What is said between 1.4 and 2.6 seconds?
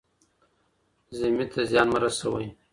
ته زیان مه رسوئ.